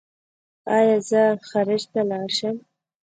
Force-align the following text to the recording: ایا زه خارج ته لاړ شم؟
ایا 0.77 0.97
زه 1.09 1.21
خارج 1.49 1.81
ته 1.91 2.01
لاړ 2.09 2.29
شم؟ 2.37 2.55